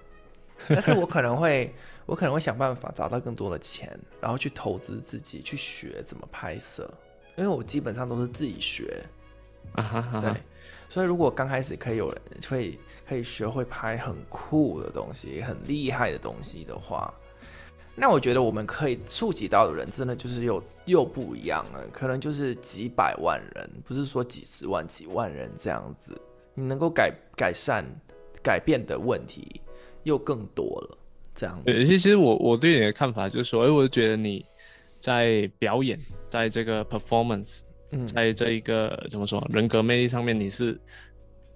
[0.68, 1.74] 但是我可能会，
[2.06, 6.88] 我可能会想办法找到更多的钱，然后去投资自己，去学怎么拍摄，
[7.36, 9.04] 因为我基本上都是自己学。
[9.72, 10.36] 啊哈哈对哈，，
[10.90, 17.14] 所以如果刚开始可以有人会可以学会拍很酷的东西、很厉害的东西的话，
[17.94, 26.10] 那我觉得我们可以触及到的人，真的就是又又不一样了，可能就是几百万人，不是说几十万、几万人这样子，
[26.54, 27.84] 你能够改改善、
[28.42, 29.60] 改变的问题
[30.02, 30.98] 又更多了，
[31.34, 31.62] 这样子。
[31.66, 34.44] 对，其实我我对你的看法就是说，哎，我觉得你
[34.98, 40.80] 在表演，在这个 performance，嗯，在这一个怎么说人格魅力上面，你是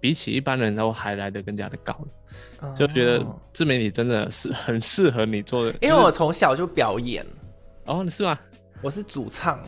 [0.00, 1.96] 比起一般人都还来得更加的高
[2.60, 5.74] 的，就觉得哦自媒体真的是很适合你做的。
[5.80, 7.24] 因为我从小就表演，
[7.84, 8.38] 哦，你是吗？
[8.82, 9.58] 我是主唱。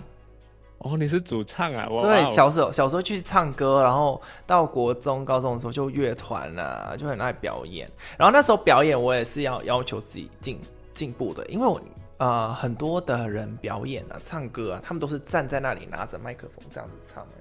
[0.78, 7.90] 哦，你是主唱啊，我所以哇哦小时候小时候去唱歌，然后到国中、高中的时候就乐团啊，就很爱表演。
[8.18, 10.60] 然后那时候表演我也是要要求自己进
[10.92, 11.80] 进步的，因为我
[12.18, 17.36] 呃很多的人表演啊、唱歌啊，他们都是站在那里拿着麦克风这样子唱而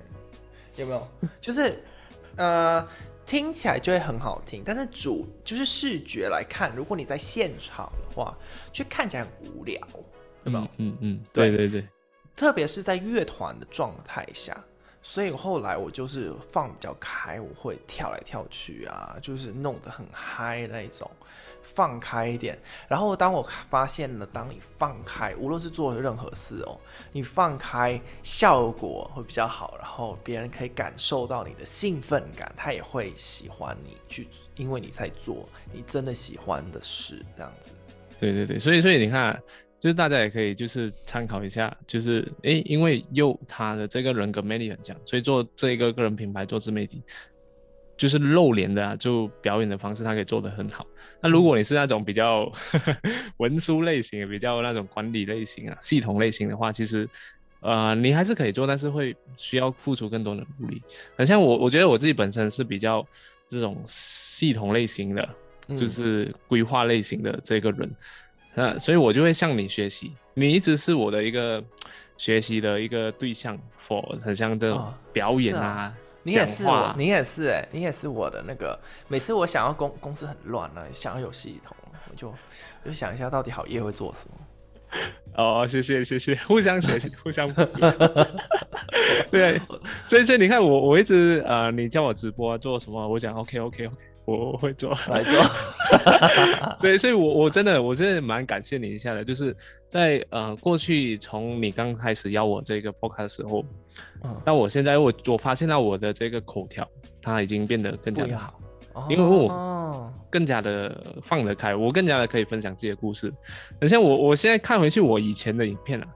[0.78, 1.08] 已，有没有？
[1.40, 1.82] 就是
[2.36, 2.88] 呃
[3.26, 8.38] 听起来就会很好听，但是主就是视觉来看，如果你在现场的话，
[8.72, 9.80] 却看起来很无聊，
[10.44, 10.68] 有没有？
[10.78, 11.88] 嗯嗯对对对，
[12.36, 14.56] 特别是在乐团的状态下，
[15.02, 21.10] 所以后来我就是放比较开，我会跳来跳去啊，就是弄得很嗨那一种，
[21.66, 22.58] 放开一点。
[22.88, 26.80] 然后当我发现了，当你放开，无论是做任何事哦，
[27.12, 37.72] 你放开，效果会比较好，然后别人可以感受到你的兴奋感，他也会喜欢你去，因为你在做你真的喜欢的事，这样子。
[38.20, 39.42] 对对对，所以所以你看，
[39.80, 47.04] 就是大家也可以就是参考一下，就是诶，因为又他的这个人格魅力很强，所以做这一个个人品牌做自媒体，
[47.98, 50.86] 就是露脸的啊，就表演的方式，他可以做得很好。
[51.22, 52.52] 那如果你是那种比较
[53.38, 57.08] 文书类型，比较那种管理类型啊、系统类型的话，其实
[57.62, 60.82] 呃你还是可以做，但是会需要付出更多的努力。
[61.16, 63.06] 很像我，我觉得我自己本身是比较
[63.48, 65.22] 这种系统类型的。
[65.68, 67.92] 嗯就是规划类型的这个人，
[68.54, 71.60] 那所以我就会向你学习，你一直是我的一个
[72.18, 78.78] 学习的一个对象，for 很像这种哦表演啊啊，你也是讲话我，你也是哎、你也是我的那个。
[79.08, 81.78] 每次我想要公公司很乱了、想要有系统，
[82.10, 82.30] 我就
[82.84, 84.36] 我就想一下到底好业会做什么。
[85.36, 87.80] 哦，谢谢谢谢，互相学习，互相补足。
[89.30, 89.62] 对，
[90.08, 94.92] 所以所以你看我我一直呃，你叫我直播、啊、做什么，我讲 OK OK OK，我我会做。
[95.10, 95.34] 来做，
[96.80, 99.56] 所以，所以我我真的，我真的蛮感谢你一下的，就是
[99.90, 103.64] 在呃过去从你刚开始邀我这个 podcast 的时候，
[104.24, 104.42] 嗯。
[104.44, 106.88] 到我现在我我发现到我的这个口条，
[107.22, 110.14] 它已经变得更加的好，因为我哦。
[110.30, 113.32] 更加的放得开，我更加的可以分享自己的故事。
[113.80, 116.08] 很像我，我现在看回去我以前的影片啊，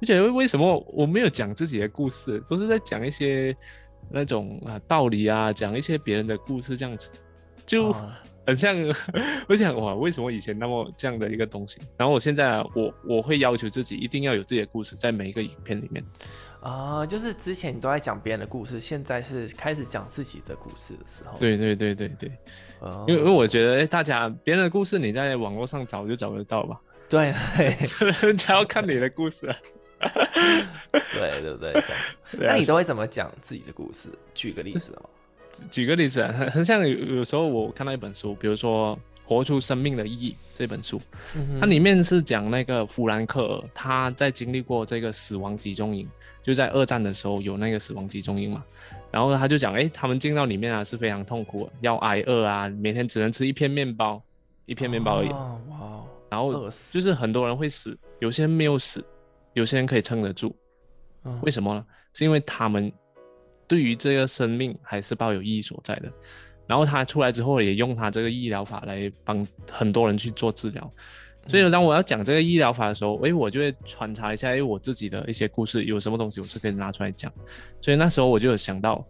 [0.00, 3.56] 就觉得为什么我没有讲自己的故事，都是在讲一些
[4.10, 7.08] 那种啊道理啊，讲一些别人的故事这样子，
[7.68, 8.12] 就哦
[8.46, 8.76] 很像。
[9.48, 11.80] 我想哇，为什么以前那么这样的一个东西？
[11.96, 16.04] 然后我现在啊，我我会要求自己一定要有自己的故事在每一个影片里面。
[16.60, 22.32] 啊、就是之前你都在讲别人的故事，现在是开始讲自己的故事的时候。，对对对对对，
[22.80, 27.76] 哦因为因为我觉得，哎，大家别人的故事你在网络上找就找得到吧，对对
[28.28, 29.56] 人家要看你的故事啊。
[31.12, 31.82] 对对不对？
[32.38, 34.08] 那你都会怎么讲自己的故事？
[34.34, 35.10] 举个例子哦。
[35.70, 38.96] 举个例子啊，很很像有有时候我看到一本书，比如说
[39.28, 41.00] 《活出生命的意义》这本书，
[41.36, 46.08] 嗯它里面是讲那个弗兰克尔他在经历过这个死亡集中营，
[46.42, 48.64] 就在二战的时候有那个死亡集中营嘛，
[49.10, 54.22] 然后他就讲，哎，他们进到里面啊是非常痛苦的，要挨饿啊，每天只能吃一片面包，
[54.64, 59.04] 一片面包而已，哦哇哦，然后就是很多人会死，有些人没有死，
[59.54, 60.54] 有些人可以撑得住，
[61.24, 61.38] 嗯。
[61.42, 61.84] 为什么呢？
[62.14, 62.90] 是因为他们
[63.68, 66.10] 对于这个生命还是抱有意义所在的。
[66.66, 70.90] 然后他出来之后，也用他这个医疗法来帮很多人去做治疗。
[71.46, 77.32] 所以当我要讲这个医疗法的时候，诶，我就会穿插一下，诶，我自己的一些故事，有什么东西我是可以拿出来讲。
[77.80, 79.02] 所以那时候我就有想到，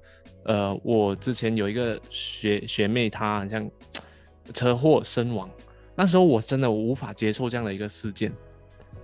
[0.44, 3.68] 呃，我之前有一个学学妹，她好像
[4.54, 5.50] 车祸身亡，
[5.96, 8.32] 那时候我真的无法接受这样的一个事件。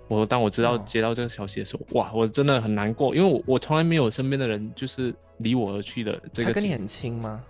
[0.09, 7.43] 我当我知道哦接到这个消息的时候，哇，我真的很难过，因为我我从来没有身边的人就是离我而去的这个跟你很亲吗？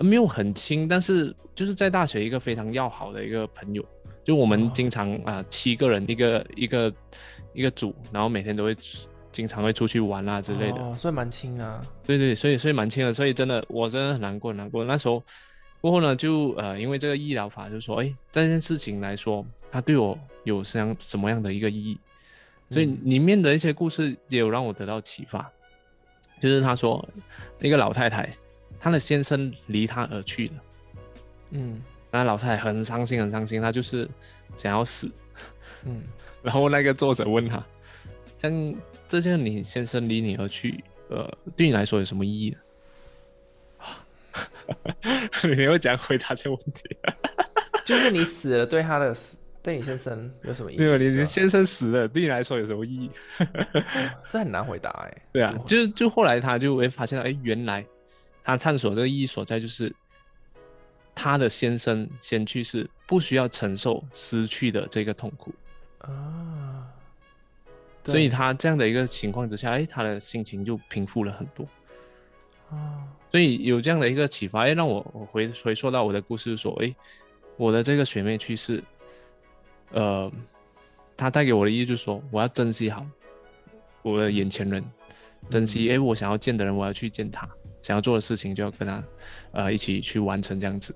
[0.00, 3.84] 没有很亲，但是就是在大学一个非常要好的一个朋友，
[4.22, 6.92] 就我们哦经常啊、七个人一个一个
[7.52, 8.76] 一个组，然后每天都会
[9.32, 11.82] 经常会出去玩啊之类的，哦，所以蛮亲啊。
[12.06, 14.84] 对对，所以所以蛮亲的，所以真的我真的很难过很难过。
[14.84, 15.20] 那时候
[15.80, 20.16] 过后呢，就呃因为这个医疗法，就说哎这件事情来说，他对我
[20.48, 21.98] 有什样什么样的一个意义，
[22.70, 25.50] 所以嗯里面的一些故事也有让我得到启发，
[26.40, 27.06] 就是他说
[27.58, 28.34] 那个老太太，
[28.80, 30.54] 她的先生离她而去了。
[31.50, 31.80] 嗯
[32.10, 34.08] 那老太太很伤心，很伤心，她就是
[34.56, 35.10] 想要死。
[35.84, 36.02] 嗯，
[36.42, 37.62] 然后那个作者问她，
[38.36, 38.74] 像
[39.06, 42.58] 这件你先生离你而去，呃，对你来说有什么意义呢？
[45.56, 46.96] 你会怎样回答这个问题？
[47.86, 50.78] 就是你死了，对他的死，对你先生有什么意义？
[50.78, 53.10] 没有，你你先生死了，对你来说有什么意义？
[54.26, 55.22] 这很难回答哎。
[55.32, 57.84] 对啊就就后来他就会发现到，哎，原来
[58.42, 59.94] 他探索这个意义所在，就是
[61.14, 65.52] 他的先生先去世，不需要承受失去的这个痛苦。
[65.98, 66.86] 啊，
[68.04, 71.66] 所以他这样的一个情况之下，哎，他的心情就平复了很多。
[72.70, 76.94] 啊，所以有这样的一个启发，哎，让我我回回溯到我的故事，说，哎，
[77.56, 78.82] 我的这个学妹去世，
[79.92, 80.30] 呃，
[81.16, 83.04] 他带给我的意义就是说，我要珍惜好
[84.02, 84.84] 我的眼前人，
[85.50, 87.48] 珍惜，哎，我想要见的人，我要去见他，
[87.82, 89.04] 想要做的事情就要跟他，
[89.52, 90.94] 呃，一起去完成这样子。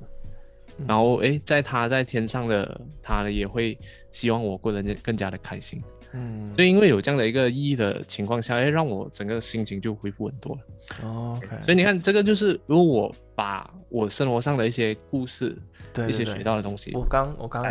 [0.78, 3.78] 嗯然后，哎，在他在天上的他呢，也会
[4.10, 5.78] 希望我过得更更加的开心。
[6.14, 10.60] 嗯所以因为有这样的一个意义的情况下，哎，让我整个心情就恢复很多了。
[11.02, 15.50] 哦，OK，所以你看，这个就是如果我把我生活上的一些故事、
[15.92, 17.62] 对对对一些学到的东西，我刚我刚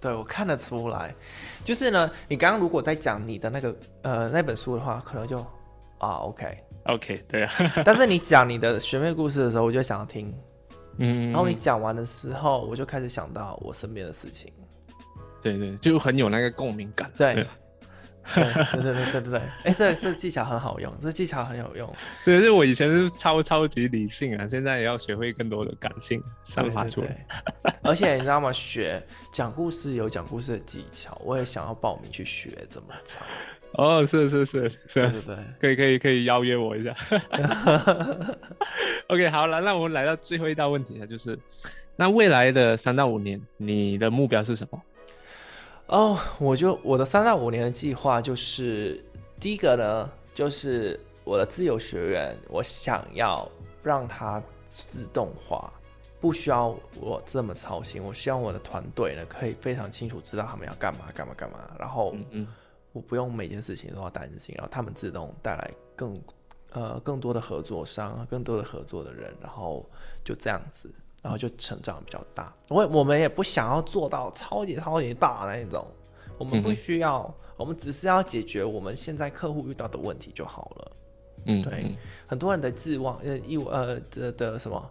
[0.00, 1.14] 对我看得出来，
[1.64, 5.38] 就是呢，你刚刚如果在讲你的那个呃那本书的话，可能就
[5.98, 7.52] 啊 OK，OK，对啊，
[7.84, 10.34] 但是你讲你的学妹故事的时候，我就想要听，
[10.96, 14.52] 嗯，然后你讲完的时候，我就开始想到我身边的事情，
[15.42, 17.10] 对对，就很有那个共鸣感。
[17.16, 17.46] 对对，
[18.34, 18.44] 对
[18.82, 27.06] 对对对对对，哎，这这技巧很好用，这技巧很有用，对，就我以前是超超级理性啊，现在也要学会更多的感性散发出来。
[27.06, 27.16] 对
[27.62, 28.52] 对对而且你知道吗？
[28.52, 33.20] 学讲故事有讲故事的技巧，我也想要报名去学怎么讲。
[33.74, 36.94] 哦，是是是是对，对对，可以可以可以邀约我一下。
[39.08, 41.38] OK，好了，那我们来到最后一道问题了，就是
[41.96, 44.82] 那未来的三到五年，你的目标是什么？
[45.90, 49.04] 哦，我就我的三到五年的计划就是
[49.40, 53.50] 第一个呢，就是我的自由学员，我想要
[53.82, 55.72] 让他自动化，
[56.20, 56.68] 不需要
[57.00, 58.00] 我这么操心。
[58.00, 62.48] 我希望我的团队呢，可以非常清楚知道他们要干嘛干嘛干嘛，然后嗯嗯
[62.92, 66.22] 我不用每件事情都要担心，然后他们自动带来更
[66.70, 69.84] 呃更多的合作商，更多的合作的人，然后
[70.24, 70.88] 就这样子，
[71.22, 72.52] 然后就成长比较大。
[72.68, 75.86] 我我们也不想要做到超级超级大那一种，
[76.38, 80.92] 我们不需要，我们只是要解决我们现在客户遇到的问题就好了。
[81.46, 81.96] 嗯，对嗯
[82.26, 84.90] 很多人的志望呃一呃的的什么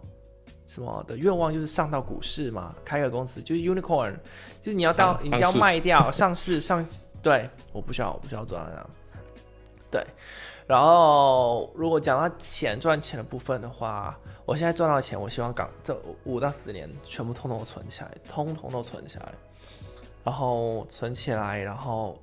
[0.66, 4.14] 什么的愿望就是上到股市嘛，开个公司就是 unicorn，
[4.60, 6.84] 就是你要到你要卖掉 上市上，
[7.22, 8.90] 对，我不需要我不需要做到那样，
[9.90, 10.04] 对。
[10.66, 14.16] 然后如果讲到钱赚钱的部分的话，
[14.50, 19.32] 我现在赚到钱，我希望港这五到十年全部通通存起来，通通都存下来，
[20.24, 22.20] 然后存起来，然后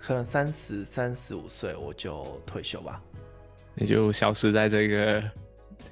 [0.00, 3.00] 可能三十三十五岁我就退休吧，
[3.76, 5.22] 你就消失在这个。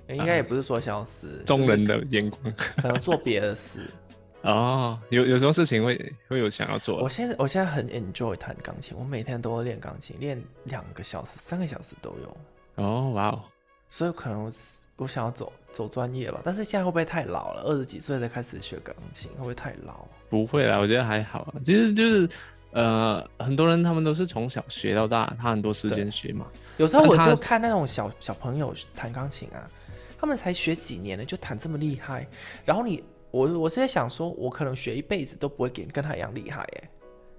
[0.08, 3.88] 应该也不是说消失，众人的眼光，可能做别的事。
[4.42, 7.00] 哦，有有什么事情会会有想要做？
[7.00, 12.84] 我现在我现在很 enjoy 弹钢琴，我每天都会练钢琴，练两个小时、三个小时都有。
[12.84, 13.44] 哦，哇哦！
[13.90, 14.50] 所以可能
[14.96, 17.62] 我想要走走专业吧，但是现在会不会太老了？
[17.62, 20.06] 二十几岁才开始学钢琴，会不会太老？
[20.28, 21.54] 不会啦，我觉得还好。
[21.64, 22.28] 其实就是
[22.70, 26.46] 呃，很多人他们都是从小学到大，他很多时间学嘛。
[26.78, 29.70] 有时候我就看那种小小朋友弹钢琴啊。
[30.18, 32.26] 他们才学几年呢，就弹这么厉害。
[32.64, 36.90] 然后你，我我是在想说，我可能学一辈子都不会跟跟他一样厉害哎。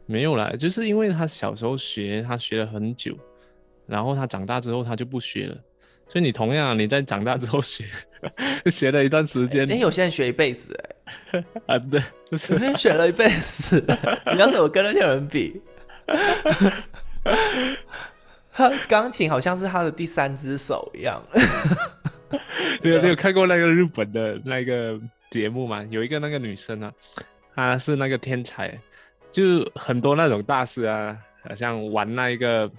[0.05, 3.18] 没有啦，就是因为他小时候学，他学了很久，
[3.88, 5.58] 然后他长大之后他就不学了。
[6.10, 7.86] 所以你同样你在长大之后学，
[8.72, 9.70] 学了一段时间。
[9.72, 10.74] 哎，有些人学一辈子
[11.34, 11.43] 哎。
[11.68, 12.01] 啊，对，
[12.32, 13.84] 有些人学了一辈子。
[14.34, 15.62] 你要怎么跟那些人比？
[18.51, 21.22] 他钢琴好像是他的第三只手一样。
[22.82, 24.99] 你有你有看过那个日本的那个
[25.30, 25.86] 节目吗？
[25.89, 26.91] 有一个那个女生啊，
[27.55, 28.78] 她是那个天才，
[29.32, 32.70] 就很多那种大师啊，好像玩那一个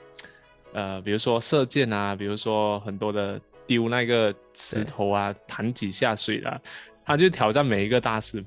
[0.73, 6.61] 呃，比如说射箭啊，比如说很多的丢那个石头啊，弹几下水啊，
[7.05, 8.45] 他就挑战每一个大师。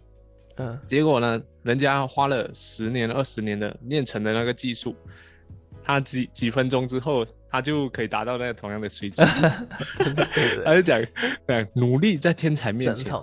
[0.57, 4.95] 嗯，结果呢，人家花了十年二十年的练成的那个技术，
[5.84, 7.26] 他几几分钟之后。
[7.53, 9.28] 他就可以达到那个同样的水准。
[10.63, 11.05] 他就讲，
[11.45, 13.13] 讲努力在天才面前，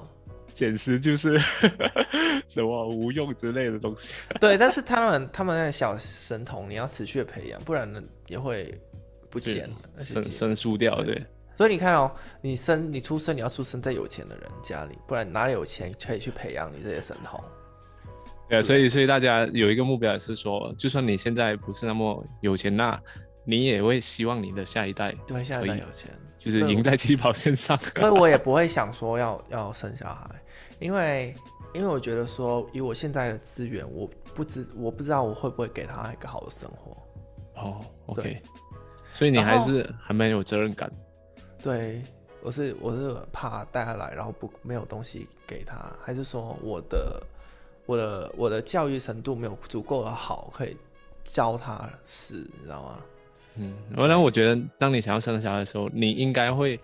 [0.55, 1.39] 简直就是
[2.47, 4.13] 什么无用之类的东西。
[4.39, 8.79] 对，但是他们他们那个小神童，你要持续的培养，不然呢也会
[9.31, 11.03] 不见了，生生疏掉。
[11.03, 11.25] 对，
[11.57, 12.11] 所以你看哦，
[12.41, 17.43] 你生你出生你要出生在有钱的人家里，不然哪里有钱可以去培养你这些神童？
[18.49, 22.99] 对，所以所以大家有一个目标也是说，就算你现在不是那么有钱，那
[23.45, 27.77] 你也会希望你的下一代对下一代有钱，就是赢在起跑线上。
[27.97, 30.31] 所以我也不会想说要要生小孩，
[30.81, 31.35] 因为
[31.75, 36.97] 因为我觉得说以我现在的资源，我不知我不知道我会不会给他一个好的生活。
[37.57, 38.41] 哦，OK，
[39.19, 40.89] 所以你还是还蛮有责任感。
[41.61, 42.01] 对，
[42.41, 47.21] 我是我是怕带他来，然后不没有东西给他，还是说我的
[47.85, 50.77] 我的我的教育程度没有足够的好，可以
[51.25, 53.01] 教他是，你知道吗？
[53.57, 56.79] 嗯，然后我觉得，当你想要生小孩的时候，你应该会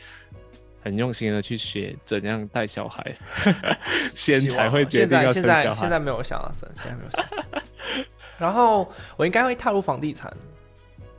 [0.82, 3.16] 很用心的去学怎样带小孩，
[4.12, 5.82] 先才会决定要生小孩。
[5.82, 8.04] 现在没有想要生，现在没有想。
[8.40, 10.36] 然后我应该会踏入房地产。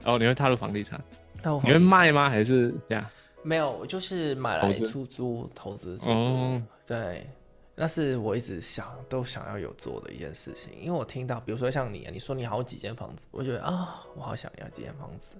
[0.06, 1.00] 哦，你会踏入房地产？
[1.64, 2.30] 你会卖吗？
[2.30, 3.06] 还是这样？
[3.44, 5.98] 没有，我就是买来出租、投资。
[6.06, 7.28] 哦，对。
[7.78, 15.36] 那是我一直想都想要有做的一件事情，因为我听到，比如说像你，你说你好几间房子，我觉得啊，我好想要几间房子。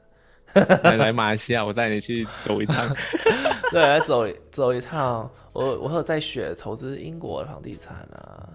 [0.84, 2.94] 来 来马来西亚，我带你去走一趟。
[3.72, 5.30] 对，来走走一趟。
[5.54, 8.50] 我我有在学投资英国的房地产啊，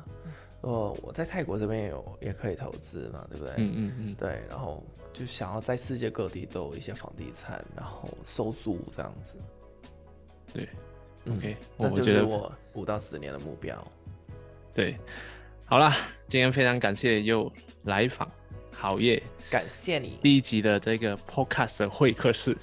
[0.63, 3.55] 哦，我在泰国这边也有也可以投资嘛，对不对？
[3.57, 4.15] 嗯嗯嗯。
[4.15, 4.83] 对，然后
[5.13, 9.35] 就想要在世界各地都有一些房地产，然后收租这样子。
[10.53, 10.69] 对。
[11.29, 13.87] OK，那就是我五到十年的目标。
[14.73, 14.97] 对，
[15.67, 15.93] 好了，
[16.27, 17.53] 今天非常感谢又
[17.83, 18.27] 来访
[18.73, 19.23] 好业。
[19.49, 20.19] 感谢你。
[20.21, 22.57] 第一集的这个 podcast 会客室，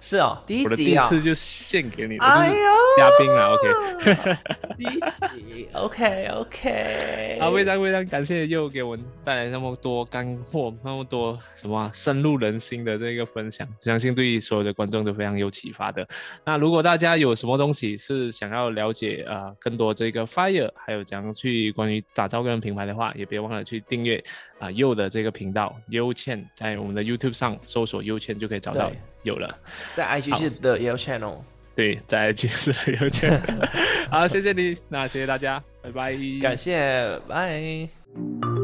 [0.00, 2.54] 是哦，第一集啊，第一次就献给你，哎呦，
[2.98, 4.36] 嘉宾了，OK，
[4.76, 5.00] 第一
[5.38, 16.06] 集，OK OK，啊，非常非常感谢又给我们带来那么多干货，那么多什么深入人心的这个分享，相信对所有的观众都非常有启发的。
[16.44, 24.22] 那如果大家有什么东西是想要了解啊，更多这个 Fire，还有怎样去关于打造个人品牌的话，也别忘了去订阅
[24.58, 26.46] 啊又的这个频道优千。
[26.52, 28.90] 在我们的 YouTube 上搜索“优倩”就可以找到，
[29.22, 29.48] 有了。
[29.94, 31.38] 在 IG 是的优 channel，
[31.74, 33.40] 对，在 IG 是的优倩。
[34.10, 38.59] 好，谢谢你，那谢谢大家，拜拜，感谢，拜。